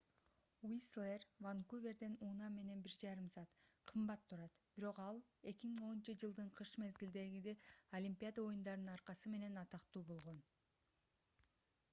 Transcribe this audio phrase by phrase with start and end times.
[0.67, 3.51] уистлер ванкуверден унаа менен 1,5 саат
[3.91, 7.55] кымбат турат бирок ал 2010—жылдын кыш мезгилиндеги
[8.01, 10.45] олимпиада оюндарынын аркасы менен атактуу болгон